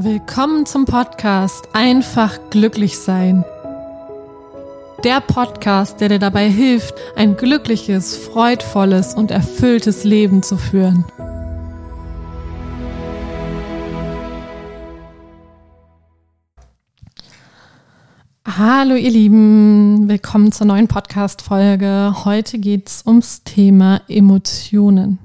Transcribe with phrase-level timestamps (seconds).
[0.00, 3.44] Willkommen zum Podcast Einfach glücklich sein.
[5.02, 11.04] Der Podcast, der dir dabei hilft, ein glückliches, freudvolles und erfülltes Leben zu führen.
[18.46, 22.14] Hallo ihr Lieben, willkommen zur neuen Podcast-Folge.
[22.24, 25.18] Heute geht es ums Thema Emotionen.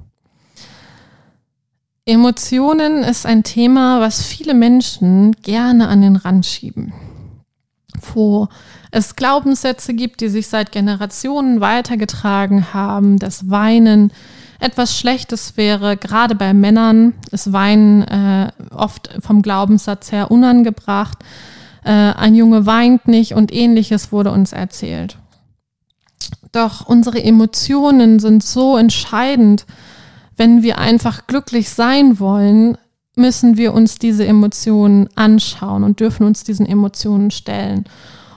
[2.06, 6.92] Emotionen ist ein Thema, was viele Menschen gerne an den Rand schieben.
[8.14, 8.50] Wo
[8.92, 14.12] es Glaubenssätze gibt, die sich seit Generationen weitergetragen haben, dass Weinen
[14.60, 21.20] etwas Schlechtes wäre, gerade bei Männern ist Weinen äh, oft vom Glaubenssatz her unangebracht.
[21.86, 25.18] Äh, ein Junge weint nicht und ähnliches wurde uns erzählt.
[26.52, 29.66] Doch unsere Emotionen sind so entscheidend
[30.38, 32.78] wenn wir einfach glücklich sein wollen,
[33.16, 37.86] müssen wir uns diese Emotionen anschauen und dürfen uns diesen Emotionen stellen.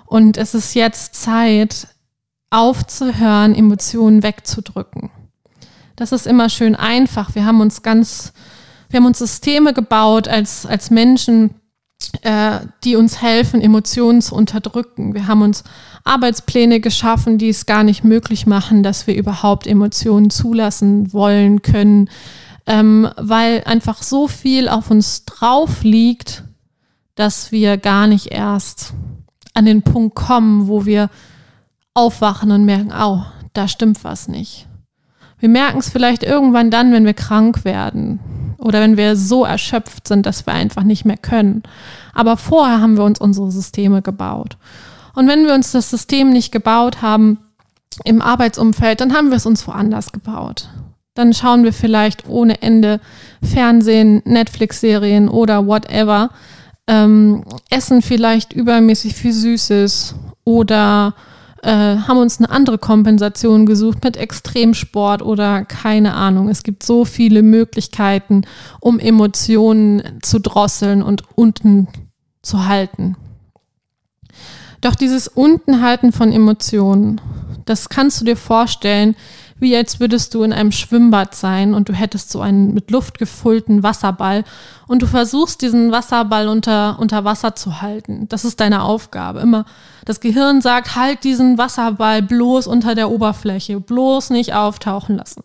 [0.04, 1.88] Und es ist jetzt Zeit,
[2.50, 5.10] aufzuhören, Emotionen wegzudrücken.
[5.96, 7.34] Das ist immer schön einfach.
[7.34, 8.32] Wir haben uns ganz,
[8.90, 11.54] wir haben uns Systeme gebaut als, als Menschen,
[12.22, 15.14] äh, die uns helfen, Emotionen zu unterdrücken.
[15.14, 15.64] Wir haben uns
[16.04, 22.10] Arbeitspläne geschaffen, die es gar nicht möglich machen, dass wir überhaupt Emotionen zulassen wollen können,
[22.66, 26.44] ähm, weil einfach so viel auf uns drauf liegt,
[27.14, 28.92] dass wir gar nicht erst
[29.54, 31.08] an den Punkt kommen, wo wir
[31.94, 33.24] aufwachen und merken, au,
[33.54, 34.66] da stimmt was nicht.
[35.38, 38.20] Wir merken es vielleicht irgendwann dann, wenn wir krank werden
[38.58, 41.62] oder wenn wir so erschöpft sind, dass wir einfach nicht mehr können.
[42.14, 44.56] Aber vorher haben wir uns unsere Systeme gebaut.
[45.14, 47.38] Und wenn wir uns das System nicht gebaut haben
[48.04, 50.68] im Arbeitsumfeld, dann haben wir es uns woanders gebaut.
[51.14, 53.00] Dann schauen wir vielleicht ohne Ende
[53.42, 56.30] Fernsehen, Netflix-Serien oder whatever,
[56.86, 61.14] ähm, essen vielleicht übermäßig viel Süßes oder
[61.66, 66.48] äh, haben uns eine andere Kompensation gesucht mit Extremsport oder keine Ahnung.
[66.48, 68.42] Es gibt so viele Möglichkeiten,
[68.80, 71.88] um Emotionen zu drosseln und unten
[72.40, 73.16] zu halten.
[74.80, 77.20] Doch dieses Untenhalten von Emotionen,
[77.64, 79.16] das kannst du dir vorstellen,
[79.58, 83.18] wie als würdest du in einem Schwimmbad sein und du hättest so einen mit Luft
[83.18, 84.44] gefüllten Wasserball
[84.86, 88.28] und du versuchst diesen Wasserball unter, unter Wasser zu halten.
[88.28, 89.40] Das ist deine Aufgabe.
[89.40, 89.64] Immer
[90.04, 95.42] das Gehirn sagt, halt diesen Wasserball bloß unter der Oberfläche, bloß nicht auftauchen lassen.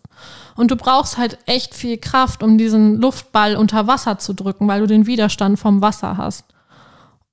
[0.56, 4.80] Und du brauchst halt echt viel Kraft, um diesen Luftball unter Wasser zu drücken, weil
[4.80, 6.44] du den Widerstand vom Wasser hast.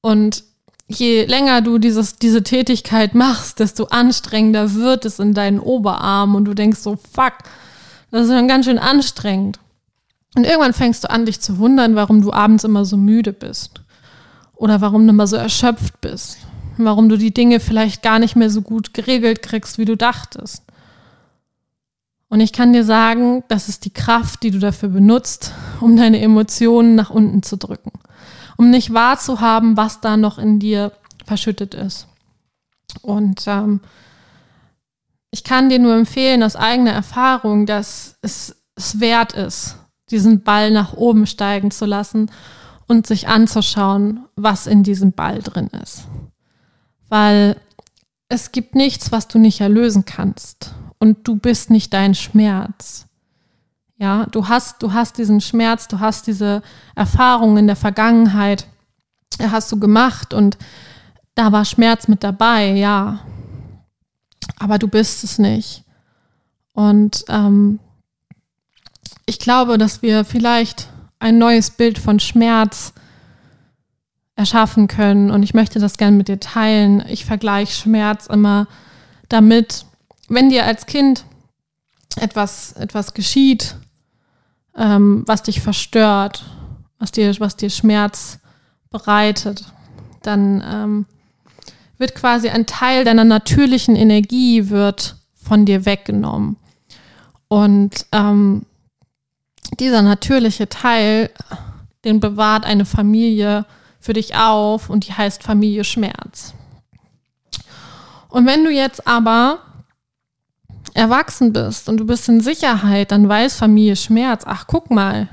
[0.01, 0.43] Und
[0.89, 6.45] je länger du dieses, diese Tätigkeit machst, desto anstrengender wird es in deinen Oberarmen und
[6.45, 7.33] du denkst so, fuck,
[8.11, 9.59] das ist dann ganz schön anstrengend.
[10.35, 13.81] Und irgendwann fängst du an, dich zu wundern, warum du abends immer so müde bist.
[14.55, 16.37] Oder warum du immer so erschöpft bist.
[16.77, 20.63] Warum du die Dinge vielleicht gar nicht mehr so gut geregelt kriegst, wie du dachtest.
[22.29, 25.51] Und ich kann dir sagen, das ist die Kraft, die du dafür benutzt,
[25.81, 27.91] um deine Emotionen nach unten zu drücken
[28.59, 30.91] um nicht wahrzuhaben, was da noch in dir
[31.25, 32.07] verschüttet ist.
[33.01, 33.79] Und ähm,
[35.31, 39.77] ich kann dir nur empfehlen, aus eigener Erfahrung, dass es, es wert ist,
[40.11, 42.31] diesen Ball nach oben steigen zu lassen
[42.85, 46.09] und sich anzuschauen, was in diesem Ball drin ist.
[47.07, 47.55] Weil
[48.27, 50.73] es gibt nichts, was du nicht erlösen kannst.
[50.97, 53.05] Und du bist nicht dein Schmerz.
[53.99, 56.63] Ja, du hast, du hast diesen Schmerz, du hast diese
[56.95, 58.65] Erfahrung in der Vergangenheit,
[59.41, 60.57] hast du gemacht und
[61.35, 63.19] da war Schmerz mit dabei, ja.
[64.57, 65.83] Aber du bist es nicht.
[66.73, 67.79] Und ähm,
[69.25, 70.89] ich glaube, dass wir vielleicht
[71.19, 72.93] ein neues Bild von Schmerz
[74.37, 75.29] erschaffen können.
[75.29, 77.03] Und ich möchte das gerne mit dir teilen.
[77.09, 78.67] Ich vergleiche Schmerz immer
[79.27, 79.85] damit,
[80.29, 81.25] wenn dir als Kind
[82.15, 83.75] etwas, etwas geschieht,
[84.77, 86.45] ähm, was dich verstört,
[86.97, 88.39] was dir, was dir Schmerz
[88.89, 89.65] bereitet,
[90.21, 91.05] dann ähm,
[91.97, 96.57] wird quasi ein Teil deiner natürlichen Energie wird von dir weggenommen.
[97.47, 98.65] Und ähm,
[99.79, 101.29] dieser natürliche Teil,
[102.05, 103.65] den bewahrt eine Familie
[103.99, 106.53] für dich auf und die heißt Familie Schmerz.
[108.29, 109.59] Und wenn du jetzt aber
[110.93, 115.27] erwachsen bist und du bist in Sicherheit, dann weiß Familie Schmerz, ach guck mal,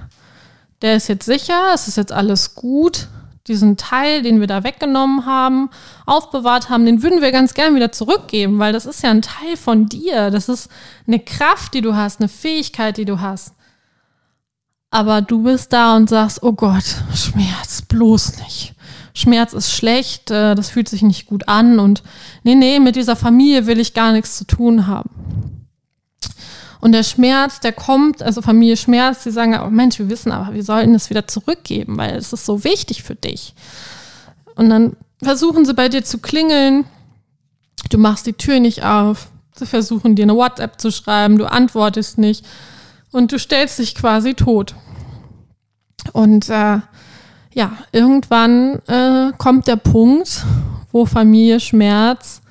[0.83, 3.09] der ist jetzt sicher, es ist jetzt alles gut.
[3.49, 5.71] Diesen Teil, den wir da weggenommen haben,
[6.05, 9.57] aufbewahrt haben, den würden wir ganz gern wieder zurückgeben, weil das ist ja ein Teil
[9.57, 10.33] von dir.
[10.33, 10.69] Das ist
[11.07, 13.55] eine Kraft, die du hast, eine Fähigkeit, die du hast.
[14.91, 18.75] Aber du bist da und sagst, oh Gott, Schmerz, bloß nicht.
[19.15, 22.03] Schmerz ist schlecht, äh, das fühlt sich nicht gut an und
[22.43, 25.11] nee, nee, mit dieser Familie will ich gar nichts zu tun haben.
[26.81, 30.55] Und der Schmerz, der kommt, also Familie Schmerz, die sagen, oh Mensch, wir wissen aber,
[30.55, 33.55] wir sollten es wieder zurückgeben, weil es ist so wichtig für dich.
[34.55, 36.85] Und dann versuchen sie bei dir zu klingeln,
[37.91, 42.19] du machst die Tür nicht auf, sie versuchen dir eine WhatsApp zu schreiben, du antwortest
[42.19, 42.45] nicht
[43.13, 44.75] und du stellst dich quasi tot.
[46.13, 46.81] Und äh,
[47.55, 50.45] ja, irgendwann äh, kommt der Punkt,
[50.93, 52.43] wo Familie Schmerz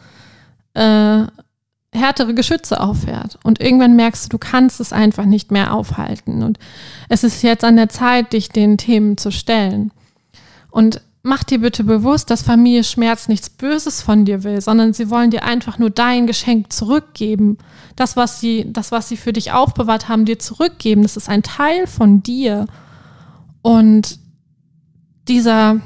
[0.73, 1.23] äh,
[1.95, 3.39] härtere Geschütze auffährt.
[3.43, 6.43] Und irgendwann merkst du, du kannst es einfach nicht mehr aufhalten.
[6.43, 6.59] Und
[7.09, 9.91] es ist jetzt an der Zeit, dich den Themen zu stellen.
[10.69, 15.09] Und mach dir bitte bewusst, dass Familie Schmerz nichts Böses von dir will, sondern sie
[15.09, 17.57] wollen dir einfach nur dein Geschenk zurückgeben.
[17.95, 21.01] Das, was sie, das, was sie für dich aufbewahrt haben, dir zurückgeben.
[21.01, 22.67] Das ist ein Teil von dir.
[23.63, 24.19] Und
[25.27, 25.81] dieser,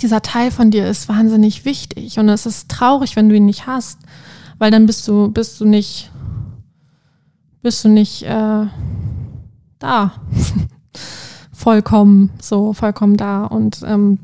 [0.00, 3.66] dieser Teil von dir ist wahnsinnig wichtig und es ist traurig, wenn du ihn nicht
[3.66, 3.98] hast,
[4.62, 6.12] weil dann bist du, bist du nicht,
[7.62, 8.66] bist du nicht äh,
[9.80, 10.12] da.
[11.52, 13.44] vollkommen, so vollkommen da.
[13.44, 14.20] Und ähm,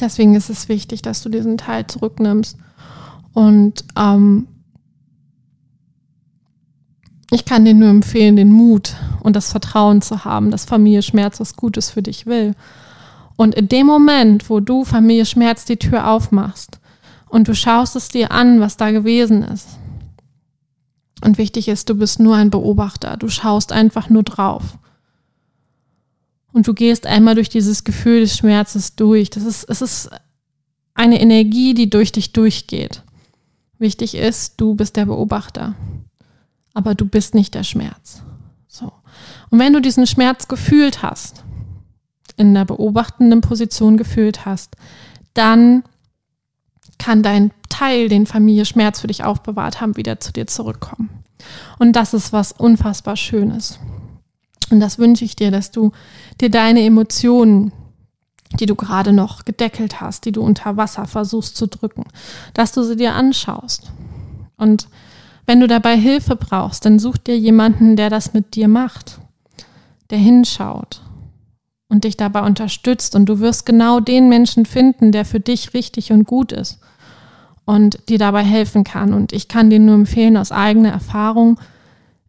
[0.00, 2.56] deswegen ist es wichtig, dass du diesen Teil zurücknimmst.
[3.32, 4.46] Und ähm,
[7.32, 11.40] ich kann dir nur empfehlen, den Mut und das Vertrauen zu haben, dass Familie Schmerz
[11.40, 12.54] was Gutes für dich will.
[13.34, 16.78] Und in dem Moment, wo du Familie Schmerz die Tür aufmachst
[17.36, 19.68] und du schaust es dir an, was da gewesen ist.
[21.22, 23.18] Und wichtig ist, du bist nur ein Beobachter.
[23.18, 24.78] Du schaust einfach nur drauf.
[26.50, 29.28] Und du gehst einmal durch dieses Gefühl des Schmerzes durch.
[29.28, 30.10] Das ist, es ist
[30.94, 33.02] eine Energie, die durch dich durchgeht.
[33.78, 35.74] Wichtig ist, du bist der Beobachter.
[36.72, 38.22] Aber du bist nicht der Schmerz.
[38.66, 38.90] So.
[39.50, 41.44] Und wenn du diesen Schmerz gefühlt hast,
[42.38, 44.74] in der beobachtenden Position gefühlt hast,
[45.34, 45.82] dann
[46.98, 51.10] kann dein Teil, den Familie Schmerz für dich aufbewahrt haben, wieder zu dir zurückkommen.
[51.78, 53.78] Und das ist was unfassbar Schönes.
[54.70, 55.92] Und das wünsche ich dir, dass du
[56.40, 57.72] dir deine Emotionen,
[58.58, 62.04] die du gerade noch gedeckelt hast, die du unter Wasser versuchst zu drücken,
[62.54, 63.92] dass du sie dir anschaust.
[64.56, 64.88] Und
[65.46, 69.20] wenn du dabei Hilfe brauchst, dann such dir jemanden, der das mit dir macht,
[70.10, 71.02] der hinschaut,
[71.88, 73.14] und dich dabei unterstützt.
[73.14, 76.80] Und du wirst genau den Menschen finden, der für dich richtig und gut ist
[77.64, 79.12] und dir dabei helfen kann.
[79.12, 81.60] Und ich kann dir nur empfehlen aus eigener Erfahrung,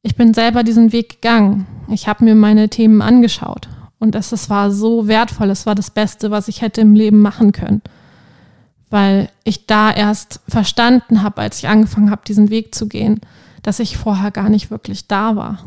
[0.01, 1.67] ich bin selber diesen Weg gegangen.
[1.89, 3.67] Ich habe mir meine Themen angeschaut
[3.99, 5.49] und es, war so wertvoll.
[5.49, 7.81] Es war das Beste, was ich hätte im Leben machen können,
[8.89, 13.19] weil ich da erst verstanden habe, als ich angefangen habe, diesen Weg zu gehen,
[13.63, 15.65] dass ich vorher gar nicht wirklich da war.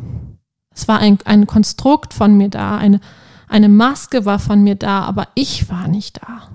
[0.75, 3.01] Es war ein, ein Konstrukt von mir da, eine,
[3.51, 6.49] eine Maske war von mir da, aber ich war nicht da.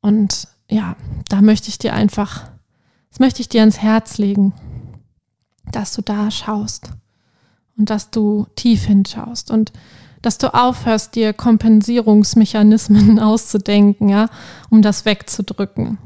[0.00, 0.96] Und ja,
[1.28, 2.48] da möchte ich dir einfach,
[3.10, 4.52] das möchte ich dir ans Herz legen,
[5.72, 6.92] dass du da schaust
[7.76, 9.72] und dass du tief hinschaust und
[10.22, 14.28] dass du aufhörst, dir Kompensierungsmechanismen auszudenken, ja,
[14.70, 15.98] um das wegzudrücken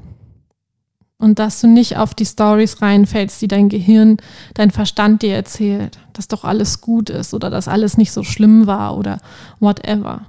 [1.24, 4.18] und dass du nicht auf die Stories reinfällst, die dein Gehirn,
[4.52, 8.66] dein Verstand dir erzählt, dass doch alles gut ist oder dass alles nicht so schlimm
[8.66, 9.18] war oder
[9.58, 10.26] whatever.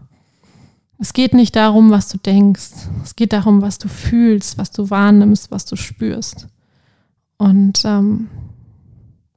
[0.97, 2.71] Es geht nicht darum, was du denkst.
[3.03, 6.47] Es geht darum, was du fühlst, was du wahrnimmst, was du spürst.
[7.35, 8.29] Und ähm,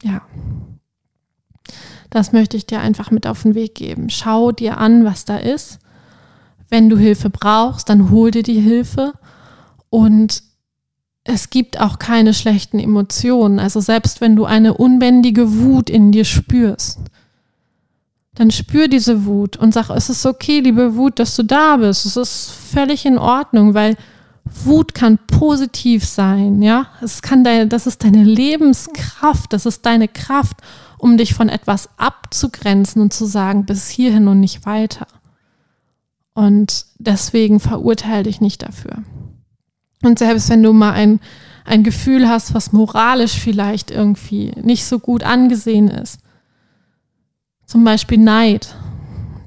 [0.01, 0.21] ja,
[2.09, 4.09] das möchte ich dir einfach mit auf den Weg geben.
[4.09, 5.79] Schau dir an, was da ist.
[6.69, 9.11] Wenn du Hilfe brauchst, dann hol dir die Hilfe
[9.89, 10.47] und
[11.29, 13.59] es gibt auch keine schlechten Emotionen.
[13.59, 16.99] Also selbst wenn du eine unbändige Wut in dir spürst,
[18.33, 22.05] dann spür diese Wut und sag, es ist okay, liebe Wut, dass du da bist.
[22.05, 23.95] Es ist völlig in Ordnung, weil
[24.63, 26.87] Wut kann positiv sein, ja.
[27.01, 30.57] Es kann deine, das ist deine Lebenskraft, das ist deine Kraft,
[30.97, 35.05] um dich von etwas abzugrenzen und zu sagen, bis hierhin und nicht weiter.
[36.33, 39.03] Und deswegen verurteile dich nicht dafür.
[40.03, 41.19] Und selbst wenn du mal ein,
[41.65, 46.19] ein Gefühl hast, was moralisch vielleicht irgendwie nicht so gut angesehen ist,
[47.65, 48.75] zum Beispiel Neid,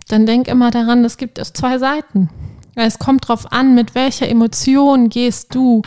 [0.09, 2.29] dann denk immer daran, es gibt zwei Seiten.
[2.75, 5.83] Es kommt darauf an, mit welcher Emotion gehst du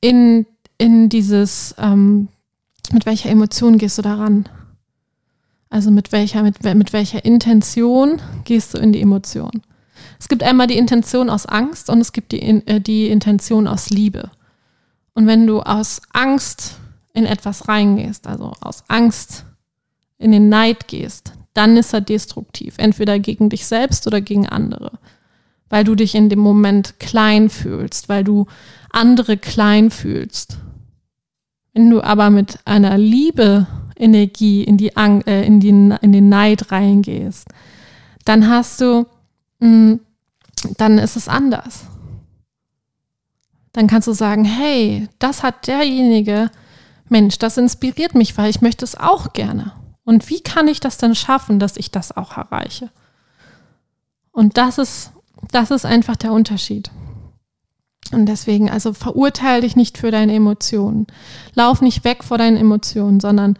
[0.00, 0.46] in,
[0.78, 2.28] in dieses, ähm,
[2.92, 4.48] mit welcher Emotion gehst du daran?
[5.68, 9.62] Also mit welcher, mit, mit welcher Intention gehst du in die Emotion?
[10.18, 13.90] Es gibt einmal die Intention aus Angst und es gibt die, äh, die Intention aus
[13.90, 14.30] Liebe.
[15.14, 16.78] Und wenn du aus Angst
[17.14, 19.46] in etwas reingehst, also aus Angst
[20.18, 24.92] in den Neid gehst, dann ist er destruktiv, entweder gegen dich selbst oder gegen andere,
[25.70, 28.46] weil du dich in dem Moment klein fühlst, weil du
[28.90, 30.58] andere klein fühlst.
[31.72, 35.60] Wenn du aber mit einer Liebe Energie in äh, in
[35.90, 37.48] in den Neid reingehst,
[38.26, 39.06] dann hast du,
[39.58, 41.84] dann ist es anders.
[43.72, 46.50] Dann kannst du sagen, hey, das hat derjenige,
[47.08, 49.72] Mensch, das inspiriert mich, weil ich möchte es auch gerne.
[50.04, 52.90] Und wie kann ich das denn schaffen, dass ich das auch erreiche?
[54.32, 55.12] Und das ist,
[55.50, 56.90] das ist einfach der Unterschied.
[58.12, 61.06] Und deswegen, also verurteile dich nicht für deine Emotionen.
[61.54, 63.58] Lauf nicht weg vor deinen Emotionen, sondern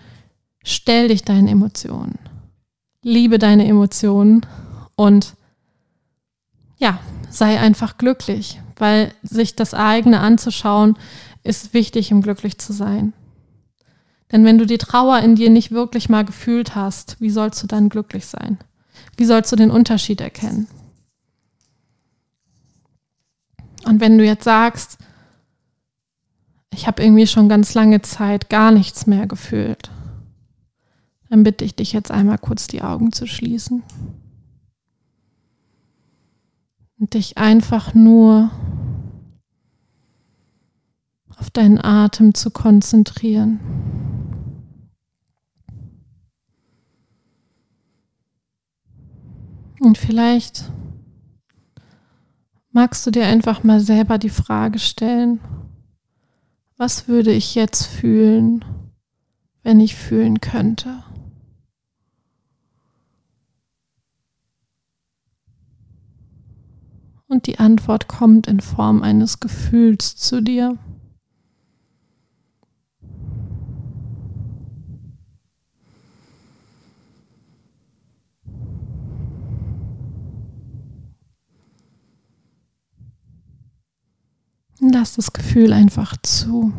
[0.63, 2.19] stell dich deinen Emotionen.
[3.03, 4.47] Liebe deine Emotionen
[4.95, 5.36] und
[6.77, 6.99] ja,
[7.31, 10.97] sei einfach glücklich, weil sich das eigene anzuschauen
[11.43, 13.13] ist wichtig, um glücklich zu sein.
[14.33, 17.67] Denn wenn du die Trauer in dir nicht wirklich mal gefühlt hast, wie sollst du
[17.67, 18.59] dann glücklich sein?
[19.17, 20.67] Wie sollst du den Unterschied erkennen?
[23.85, 24.99] Und wenn du jetzt sagst,
[26.73, 29.91] ich habe irgendwie schon ganz lange Zeit gar nichts mehr gefühlt,
[31.31, 33.85] dann bitte ich dich jetzt einmal kurz die Augen zu schließen
[36.99, 38.51] und dich einfach nur
[41.37, 43.61] auf deinen Atem zu konzentrieren.
[49.81, 50.71] Und vielleicht
[52.71, 55.41] magst du dir einfach mal selber die Frage stellen,
[56.77, 58.65] was würde ich jetzt fühlen,
[59.63, 61.03] wenn ich fühlen könnte?
[67.29, 70.79] Und die Antwort kommt in Form eines Gefühls zu dir.
[84.81, 86.73] Lass das Gefühl einfach zu.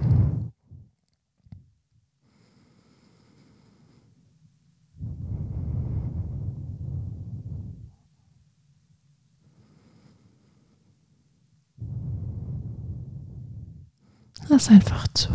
[14.57, 15.29] Lass einfach zu.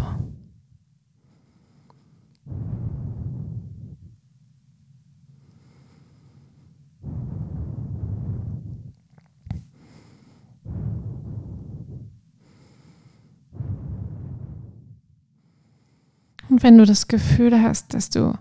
[16.49, 18.37] Und wenn du das Gefühl hast, dass du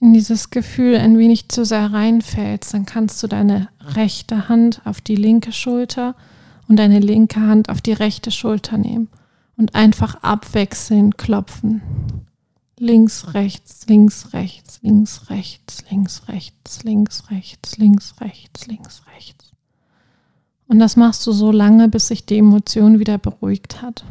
[0.00, 5.02] in dieses Gefühl ein wenig zu sehr reinfällst, dann kannst du deine rechte Hand auf
[5.02, 6.16] die linke Schulter
[6.68, 9.10] und deine linke Hand auf die rechte Schulter nehmen
[9.56, 11.82] und einfach abwechselnd klopfen.
[12.78, 19.52] Links, rechts, links, rechts, links, rechts, links, rechts, links, rechts, links, rechts, links, rechts.
[20.66, 24.04] Und das machst du so lange, bis sich die Emotion wieder beruhigt hat.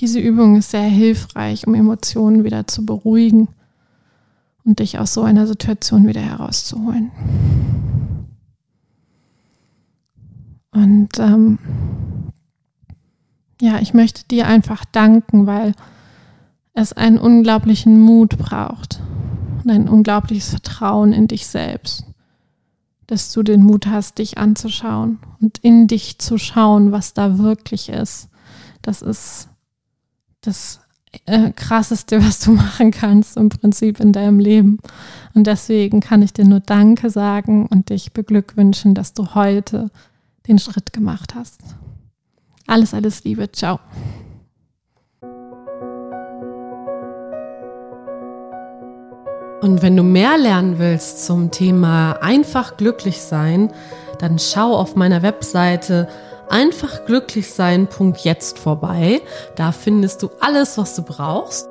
[0.00, 3.48] Diese Übung ist sehr hilfreich, um Emotionen wieder zu beruhigen
[4.64, 7.10] und dich aus so einer Situation wieder herauszuholen.
[10.72, 11.58] Und ähm,
[13.60, 15.74] ja, ich möchte dir einfach danken, weil
[16.72, 19.00] es einen unglaublichen Mut braucht
[19.62, 22.04] und ein unglaubliches Vertrauen in dich selbst,
[23.06, 27.90] dass du den Mut hast, dich anzuschauen und in dich zu schauen, was da wirklich
[27.90, 28.28] ist.
[28.82, 29.48] Das ist
[30.40, 30.80] das
[31.26, 34.78] äh, krasseste, was du machen kannst im Prinzip in deinem Leben.
[35.34, 39.90] Und deswegen kann ich dir nur Danke sagen und dich beglückwünschen, dass du heute
[40.46, 41.60] den Schritt gemacht hast.
[42.70, 43.50] Alles, alles Liebe.
[43.50, 43.80] Ciao.
[49.60, 53.72] Und wenn du mehr lernen willst zum Thema einfach glücklich sein,
[54.20, 56.06] dann schau auf meiner Webseite
[56.48, 59.20] einfachglücklichsein.jetzt vorbei.
[59.56, 61.68] Da findest du alles, was du brauchst.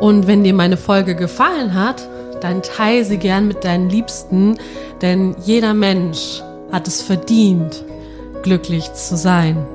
[0.00, 2.08] Und wenn dir meine Folge gefallen hat,
[2.40, 4.58] dann teile sie gern mit deinen Liebsten,
[5.02, 7.84] denn jeder Mensch hat es verdient,
[8.42, 9.66] glücklich zu sein.